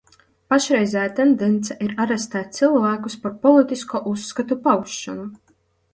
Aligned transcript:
Pašreizējā 0.53 1.11
tendence 1.19 1.77
ir 1.87 1.93
arestēt 2.05 2.57
cilvēkus 2.61 3.19
par 3.27 3.35
politisko 3.47 4.05
uzskatu 4.13 4.59
paušanu. 4.69 5.33